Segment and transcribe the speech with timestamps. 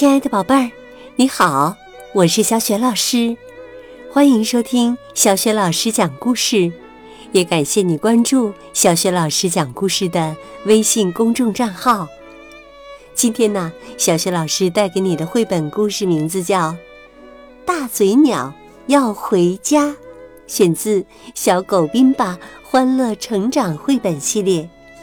[0.00, 0.70] 亲爱的宝贝儿，
[1.16, 1.76] 你好，
[2.14, 3.36] 我是小雪老师，
[4.10, 6.72] 欢迎收听小雪老师讲故事，
[7.32, 10.34] 也感谢你关注小雪老师讲故事的
[10.64, 12.08] 微信公众账号。
[13.14, 16.70] 今天呢，小雪老师带给你的绘本故事名字叫
[17.66, 18.54] 《大嘴鸟
[18.86, 19.88] 要回家》，
[20.46, 21.02] 选自
[21.34, 24.62] 《小狗冰巴欢乐成长绘本系列》，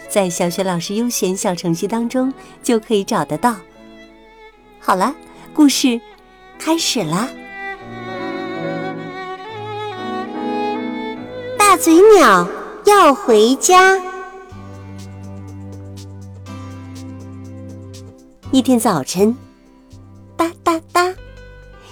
[0.10, 2.34] 在小雪老师优选小程序当中
[2.64, 3.58] 就可以找得到。
[4.88, 5.14] 好了，
[5.54, 6.00] 故事
[6.58, 7.28] 开始啦！
[11.60, 12.48] 大嘴鸟
[12.86, 14.00] 要回家。
[18.52, 19.36] 一天早晨，
[20.38, 21.14] 哒哒哒，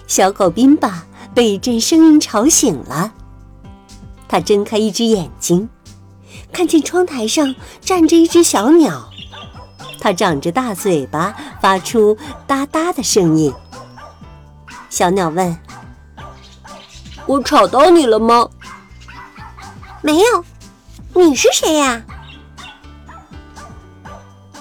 [0.08, 3.14] 小狗宾巴被一阵声音吵醒了。
[4.26, 5.68] 他睁开一只眼睛，
[6.54, 9.10] 看见窗台上站着一只小鸟。
[10.06, 13.52] 它长着大嘴巴，发出哒哒的声音。
[14.88, 15.58] 小鸟问
[17.26, 18.48] ：“我吵到你了吗
[20.04, 20.46] ？”“没有。
[21.16, 22.04] ”“你是谁呀？”“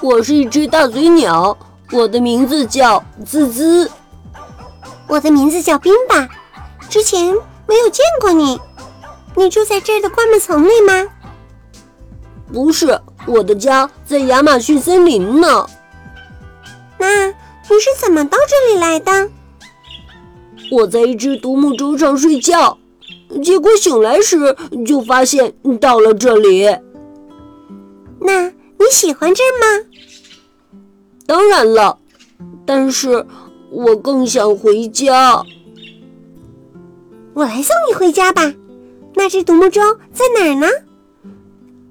[0.01, 1.55] 我是一只大嘴鸟，
[1.93, 3.91] 我的名字叫滋滋。
[5.07, 6.27] ”“我的名字叫冰巴，
[6.89, 7.35] 之前
[7.67, 8.59] 没有见过你。
[9.35, 11.07] 你住在这儿的灌木丛里吗
[12.51, 15.67] ？”“不是。”我的家在亚马逊森林呢。
[16.99, 19.31] 那你是怎么到这里来的？
[20.71, 22.79] 我在一只独木舟上睡觉，
[23.43, 26.67] 结果醒来时就发现到了这里。
[28.21, 29.87] 那你喜欢这儿吗？
[31.27, 31.99] 当然了，
[32.67, 33.27] 但是
[33.71, 35.43] 我更想回家。
[37.35, 38.53] 我来送你回家吧。
[39.15, 39.81] 那只独木舟
[40.13, 40.67] 在哪儿呢？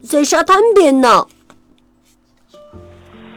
[0.07, 1.25] 在沙滩边呢。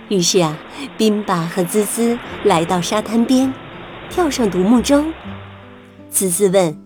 [0.08, 0.58] 于是啊，
[0.98, 3.52] 冰巴和滋滋来到沙滩边，
[4.10, 5.04] 跳上独木舟。
[6.10, 6.76] 滋滋问：“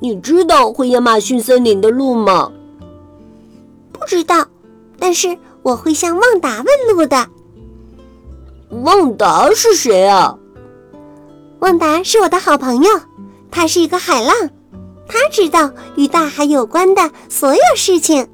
[0.00, 2.52] 你知道回亚马逊森林的路吗
[3.92, 4.46] ？”“不知道，
[4.98, 7.28] 但是我会向旺达问路的。
[8.84, 10.38] ”“旺达是谁啊
[11.60, 12.90] ？”“旺达是我的好朋友，
[13.50, 14.34] 他是一个海浪。”
[15.06, 18.28] 他知道与大海有关的所有事情。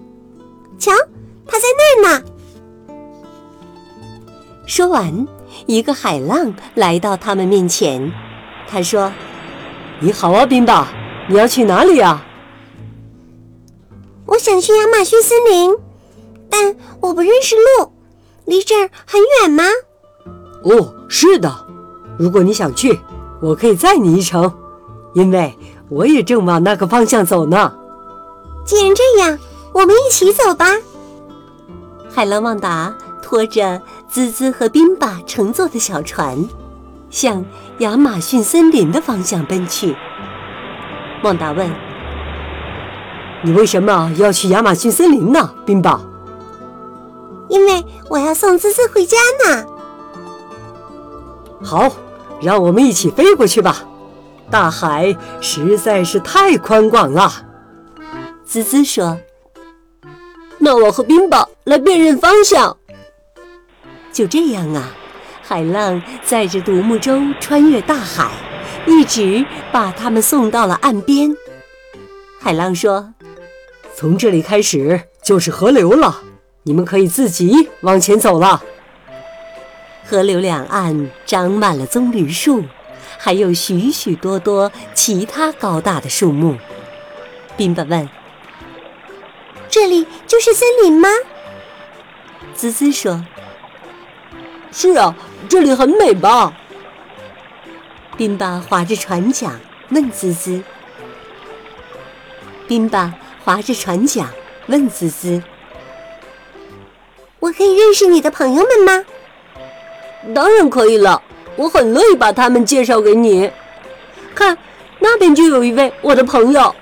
[0.79, 0.93] 瞧，
[1.47, 2.25] 他在那儿呢。
[4.67, 5.27] 说完，
[5.67, 8.13] 一个海浪来到他们面前。
[8.69, 9.13] 他说
[9.99, 10.89] ：“你好啊，冰巴，
[11.29, 12.25] 你要去哪里呀
[14.27, 15.77] ？”“我想去亚马逊森林，
[16.49, 17.93] 但我不认识路。
[18.45, 19.65] 离这儿很远吗
[20.63, 21.67] ？”“哦，是的。
[22.17, 22.99] 如果你想去，
[23.43, 24.53] 我可以载你一程，
[25.15, 25.53] 因为……”
[25.91, 27.75] 我也正往那个方向走呢。
[28.65, 29.39] 既然这样，
[29.73, 30.67] 我们一起走吧。
[32.09, 36.49] 海浪旺达拖着滋滋和冰巴乘坐的小船，
[37.11, 37.45] 向
[37.79, 39.97] 亚马逊森林的方向奔去。
[41.25, 41.69] 旺达问
[43.43, 46.01] ：“你为什么要去亚马逊森林呢，冰巴
[47.51, 49.65] ？”“因为我要送滋滋回家呢。
[51.63, 51.91] ”“好，
[52.41, 53.85] 让我们一起飞过去吧。”
[54.51, 57.33] 大海实在是太宽广了，
[58.45, 59.17] 滋滋说
[60.59, 62.77] ：“那我和冰雹来辨认方向。
[64.13, 64.91] ”就这样啊，
[65.41, 68.29] 海浪载着独木舟穿越大海，
[68.87, 71.33] 一直把他们送到了岸边。
[72.41, 73.15] 海浪说
[73.95, 76.23] ：“从这里开始就是河流了，
[76.65, 78.61] 你们可以自己往前走了。”
[80.05, 82.65] 河流两岸长满了棕榈树。
[83.19, 86.57] 还有许许多多其他高大的树木。
[87.57, 88.09] 宾巴问
[89.69, 91.09] ：“这里就是森林吗？”
[92.55, 93.25] 滋滋说
[94.73, 95.15] ：“是啊，
[95.49, 96.55] 这里很美吧？”
[98.17, 99.59] 宾巴划着船桨
[99.91, 100.63] 问滋滋
[102.69, 104.29] ：“宾巴划着船桨
[104.67, 105.43] 问滋滋：
[107.39, 109.05] 我可以认识你的朋友们吗
[110.35, 111.23] ？”“当然可以了。”
[111.57, 113.51] 我很乐意把他们介绍给你。
[114.35, 114.57] 看，
[114.99, 116.75] 那边就有一位我的朋友。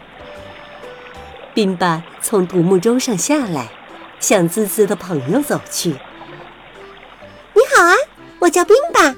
[1.55, 3.69] 宾巴从独木舟上下来，
[4.21, 5.91] 向滋滋的朋友走去。
[5.91, 7.95] 你好啊，
[8.39, 9.17] 我叫宾巴。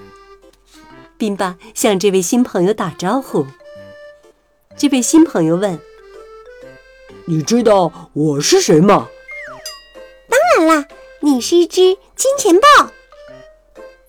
[1.19, 3.47] 宾巴向这位新朋友打招呼。
[4.77, 5.79] 这位新朋友问
[7.27, 9.09] ：“你知道我是谁吗
[10.57, 10.89] ？”“当然啦，
[11.21, 12.91] 你是一只金钱豹。”“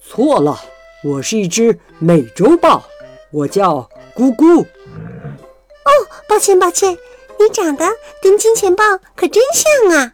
[0.01, 0.61] 错了。”
[1.03, 2.83] 我是一只美洲豹，
[3.31, 4.61] 我叫咕咕。
[4.61, 5.89] 哦，
[6.27, 6.95] 抱歉抱歉，
[7.39, 7.85] 你长得
[8.21, 8.83] 跟金钱豹
[9.15, 10.13] 可真像啊！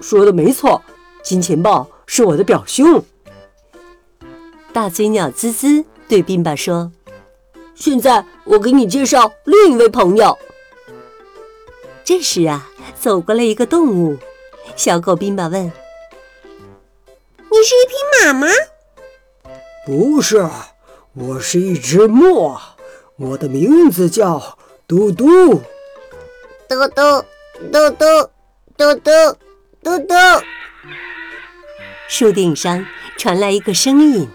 [0.00, 0.82] 说的没错，
[1.22, 3.04] 金钱豹是我的表兄。
[4.72, 6.90] 大嘴鸟滋滋对宾巴说
[7.76, 10.38] ：“现在我给你介绍另一位朋友。”
[12.02, 14.16] 这时啊，走过来一个动物。
[14.76, 15.66] 小狗宾巴问
[17.36, 18.46] ：“你是一匹马吗
[19.86, 20.48] ？”“不是，
[21.12, 22.58] 我是一只墨。
[23.16, 25.60] 我的名字叫嘟嘟。
[26.66, 27.24] ”“嘟嘟
[27.70, 28.14] 嘟嘟
[28.76, 29.10] 嘟嘟
[29.82, 30.14] 嘟嘟。”
[32.08, 32.86] 树顶上
[33.18, 34.26] 传来一个声音。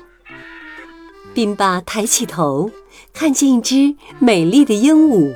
[1.34, 2.70] 宾巴抬起头，
[3.12, 5.36] 看见一只美丽的鹦鹉。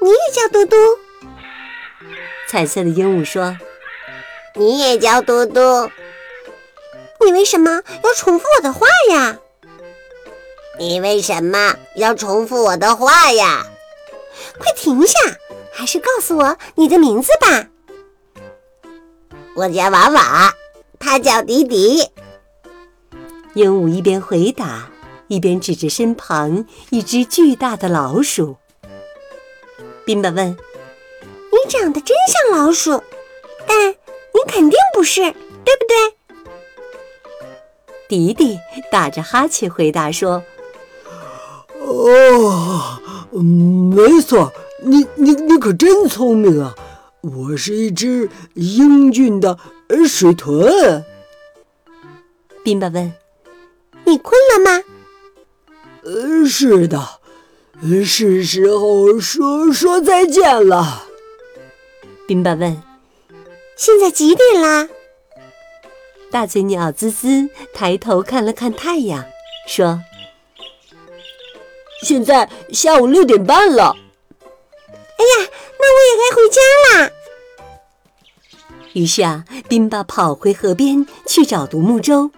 [0.00, 0.76] 你也叫嘟嘟？
[2.48, 3.58] 彩色的鹦鹉说
[4.56, 5.60] ：“你也叫嘟嘟？
[7.24, 9.38] 你为什么要重复我的话呀？
[10.78, 13.66] 你为什么要重复我的话呀？
[14.58, 15.18] 快停下！
[15.72, 17.68] 还是告诉我你的名字吧。
[19.54, 20.54] 我叫娃娃，
[20.98, 22.10] 他叫迪迪。”
[23.54, 24.90] 鹦鹉一边回答，
[25.28, 28.56] 一边指着身旁一只巨大的老鼠。
[30.04, 30.50] 宾巴问
[31.50, 33.02] ：“你长得真像老鼠，
[33.66, 36.16] 但你肯定不是，对不对？”
[38.14, 38.60] 迪迪
[38.92, 40.40] 打着哈欠回答说
[41.82, 43.00] ：“哦，
[43.32, 44.52] 没错，
[44.84, 46.76] 你你你可真聪明啊！
[47.22, 49.58] 我是一只英俊的
[50.06, 51.04] 水豚。”
[52.62, 53.12] 宾巴问
[54.06, 54.84] ：“你困了吗
[56.06, 57.04] ？”“呃，是的。”
[58.04, 61.02] 是时候说说再见了。
[62.28, 62.80] 宾巴问
[63.76, 64.88] ：“现在几点啦？”
[66.34, 69.24] 大嘴鸟滋滋抬头看了看太阳，
[69.68, 70.00] 说
[72.02, 73.94] ：“现在下午六点半了。”
[75.16, 75.48] 哎呀，
[75.78, 76.60] 那我也该回家
[76.98, 77.10] 啦。
[78.94, 82.32] 于是啊，宾巴跑回河边去找独木舟，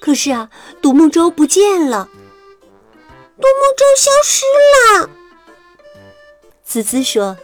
[0.00, 0.48] 可是啊，
[0.80, 2.08] 独木舟不见了。
[3.36, 4.46] 独木舟消失
[4.96, 5.10] 了，
[6.64, 7.36] 滋滋说：“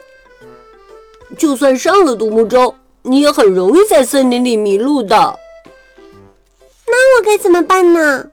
[1.37, 5.39] 就算上了独木舟，你也很容易在森林里迷路的。
[7.19, 8.27] 那我该怎么办呢？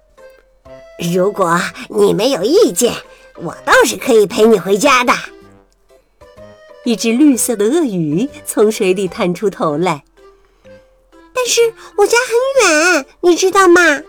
[1.12, 1.60] 如果
[1.90, 2.94] 你没有意见，
[3.36, 5.12] 我倒是可以陪你回家的。”
[6.86, 10.04] 一只绿色的鳄鱼从水里探出头来。
[11.34, 12.16] 但是我家
[12.62, 14.04] 很远，你知道吗？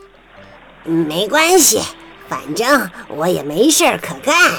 [0.85, 1.81] 没关系。
[2.29, 4.53] 反正我也没事儿可干。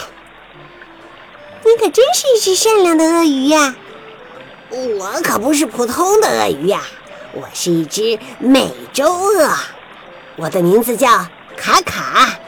[1.63, 3.75] 你可真是一只善良的鳄鱼呀！
[4.71, 6.81] 我可不是普通的鳄鱼呀，
[7.33, 9.49] 我是一只美洲鳄，
[10.37, 11.07] 我的名字叫
[11.57, 12.39] 卡卡。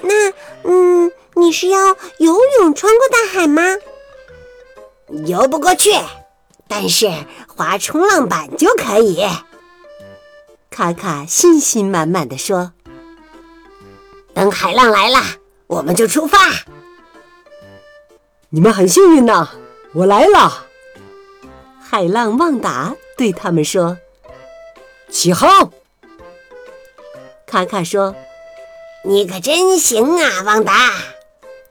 [0.00, 0.32] 那，
[0.64, 3.62] 嗯，你是要游泳穿过大海吗？
[5.26, 5.90] 游不过去，
[6.66, 7.08] 但是
[7.46, 9.24] 划冲浪板就可以。
[10.70, 12.72] 卡卡信心满满的说。
[14.34, 15.22] 等海浪来了，
[15.66, 16.38] 我们就出发。
[18.48, 19.50] 你们很幸运呐，
[19.92, 20.66] 我来了。
[21.80, 23.98] 海浪旺达对他们说
[25.10, 25.70] ：“起航。”
[27.52, 28.14] 卡卡说
[29.04, 30.72] ：“你可真行啊，旺达！”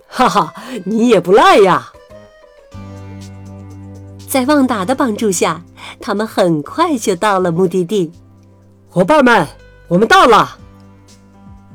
[0.08, 0.54] 哈哈，
[0.86, 1.92] 你也不赖呀。
[4.30, 5.64] 在旺达的帮助下，
[6.00, 8.12] 他们很快就到了目的地。
[8.92, 9.48] 伙伴们，
[9.88, 10.60] 我们到了。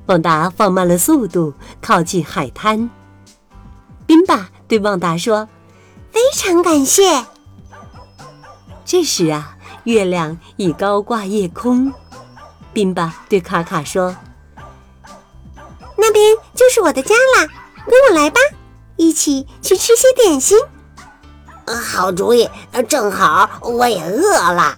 [0.07, 2.89] 旺达放慢了速度，靠近海滩。
[4.07, 5.49] 宾巴对旺达说
[6.15, 7.25] ：“非常感谢。”
[8.87, 11.93] 这时啊，月亮已高挂夜空。
[12.77, 14.15] 宾巴对卡卡说
[15.97, 17.49] ：“那边就是我的家啦，
[17.87, 18.39] 跟我来吧，
[18.97, 20.59] 一起去吃些点心。”
[21.67, 22.47] 好主意，
[22.87, 24.77] 正好我也饿了。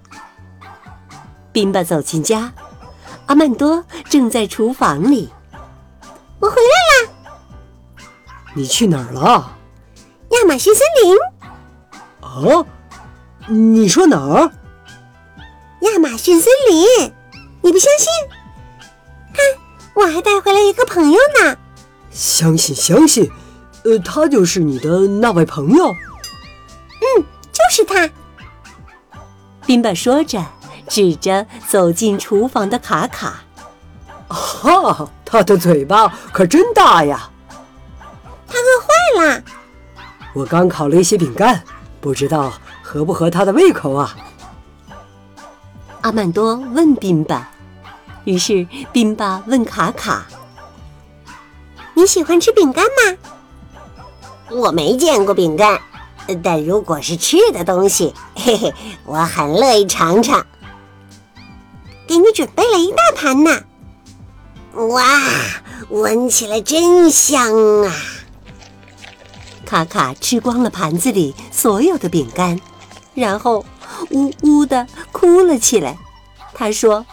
[1.51, 2.53] 宾巴走进家。
[3.27, 5.33] 阿曼多正在厨房里，
[6.39, 8.07] 我回来啦！
[8.55, 9.57] 你去哪儿了？
[10.29, 11.17] 亚马逊森林。
[12.21, 12.65] 哦，
[13.49, 14.53] 你说哪儿？
[15.81, 17.13] 亚马逊森林，
[17.63, 18.09] 你不相信？
[19.33, 19.45] 看，
[19.95, 21.57] 我还带回来一个朋友呢。
[22.11, 23.31] 相信，相信，
[23.85, 25.87] 呃，他就是你的那位朋友。
[25.91, 28.11] 嗯，就是他。
[29.67, 30.45] 宾巴说着。
[30.89, 33.41] 指着走进厨房的卡卡，
[34.27, 37.29] 哈，他的嘴巴可真大呀！
[38.47, 39.43] 他饿坏了。
[40.33, 41.63] 我刚烤了一些饼干，
[42.01, 42.51] 不知道
[42.83, 44.17] 合不合他的胃口啊？
[46.03, 47.51] 阿曼多问宾巴。
[48.25, 50.27] 于是宾巴问卡卡
[51.95, 53.17] ：“你喜欢吃饼干吗？”
[54.51, 55.81] 我没见过饼干，
[56.43, 58.75] 但如果是吃的东西，嘿嘿，
[59.05, 60.45] 我很乐意尝尝。
[62.07, 63.63] 给你准备了一大盘呢。
[64.89, 65.05] 哇，
[65.91, 67.93] 闻起来真香啊！
[69.67, 72.59] 卡卡吃光了盘子里所有的饼干，
[73.15, 73.65] 然后
[74.11, 74.87] 呜呜的
[75.19, 75.99] 哭了起来。
[76.55, 77.05] 他说：“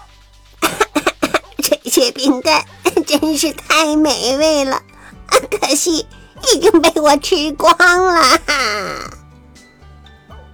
[1.57, 2.65] 这些饼干
[3.07, 4.83] 真是太美味了，
[5.27, 6.05] 可惜
[6.53, 8.39] 已经被我吃光了。”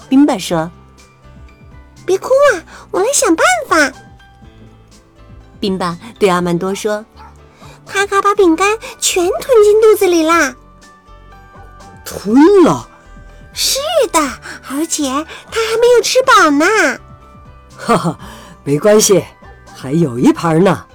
[0.08, 0.72] 冰巴说
[2.06, 3.98] ：“别哭啊，我来想办法。”
[5.60, 7.06] 冰巴对阿曼多说
[7.86, 10.56] ：“卡卡把饼干全吞进肚子里啦。”
[12.06, 12.90] 吞了，
[13.54, 13.78] 是
[14.12, 14.20] 的，
[14.70, 16.66] 而且他还没有吃饱呢。
[17.84, 18.20] 哈哈，
[18.64, 19.24] 没关系，
[19.76, 20.86] 还有一盘呢。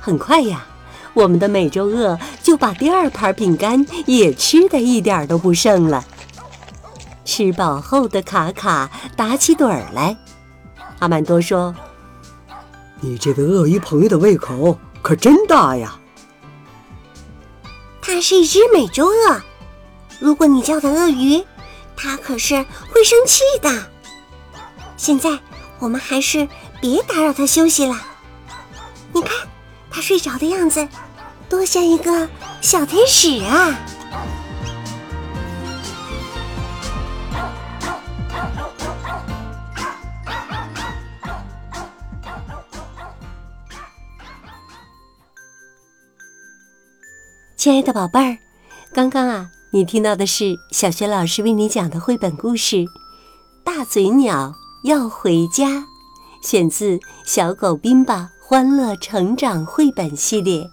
[0.00, 0.66] 很快呀，
[1.14, 6.04] 我们的美洲鳄就把第二盘饼干也吃的一点都不剩了。
[7.24, 10.16] 吃饱后的卡卡打起盹儿来。
[10.98, 11.72] 阿曼多说
[13.00, 15.96] ：“你这位鳄鱼朋友的胃口可真大呀。”
[18.02, 19.40] 它是一只美洲鳄。
[20.18, 21.44] 如果你叫它鳄鱼，
[21.96, 23.70] 它可是会生气的。
[24.96, 25.38] 现在
[25.82, 26.48] 我们还是
[26.80, 28.00] 别打扰它休息了。
[29.12, 29.48] 你看，
[29.90, 30.86] 它睡着的样子，
[31.48, 32.28] 多像一个
[32.60, 33.76] 小天使啊！
[47.56, 48.38] 亲爱的宝贝儿，
[48.94, 49.50] 刚刚啊。
[49.74, 52.76] 你听到的是小学老师为你讲的绘本故事
[53.64, 55.68] 《大嘴鸟要回家》，
[56.40, 60.64] 选自《小狗冰巴欢乐成长绘本系列》。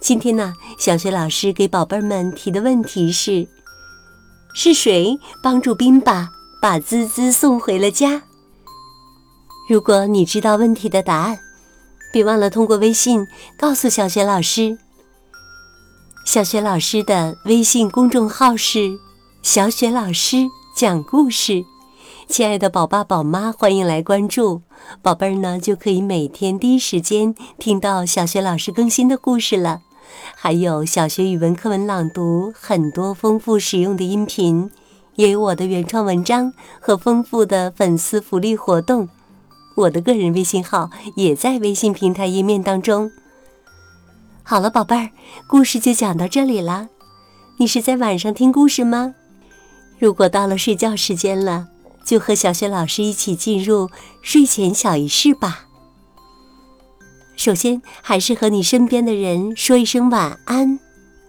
[0.00, 3.46] 今天呢，小学老师给宝贝们提的问题是：
[4.54, 6.30] 是谁帮助冰巴
[6.62, 8.22] 把滋滋送回了家？
[9.68, 11.38] 如果你知道问题的答案，
[12.14, 13.26] 别忘了通过微信
[13.58, 14.78] 告诉小学老师。
[16.24, 18.98] 小雪老师的微信公众号是
[19.42, 21.62] “小雪老师讲故事”，
[22.32, 24.62] 亲爱的宝爸宝妈欢迎来关注，
[25.02, 29.82] 宝贝儿呢就可以每天第一时间听到小学老师更新的故事了，
[30.34, 34.70] 还有小学语文课文朗读，很多丰富实用的音频，
[35.16, 39.10] 也有我的原创文章和丰富的粉丝福利活动，
[39.76, 43.10] 我的个人微信号也在微信平台页面当中。
[44.42, 45.10] 好了，宝贝儿，
[45.46, 46.88] 故事就讲到这里啦。
[47.58, 49.14] 你是在晚上听故事吗？
[49.98, 51.68] 如果到了睡觉时间了，
[52.04, 53.90] 就和小雪老师一起进入
[54.20, 55.66] 睡前小仪式吧。
[57.36, 60.78] 首先，还是和你身边的人说一声晚安，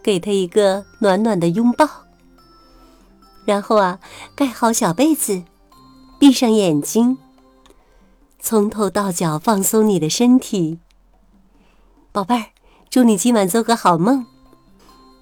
[0.03, 1.87] 给他一个暖暖的拥抱。
[3.45, 3.99] 然后啊，
[4.35, 5.43] 盖好小被子，
[6.19, 7.17] 闭上眼睛，
[8.39, 10.79] 从头到脚放松你的身体，
[12.11, 12.45] 宝贝儿。
[12.89, 14.23] 祝你今晚做个好梦，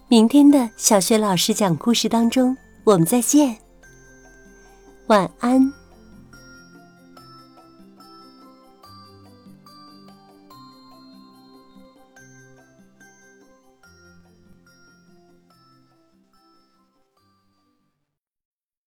[0.09, 3.59] 明天的小学老师讲故事当中，我们再见，
[5.07, 5.80] 晚安。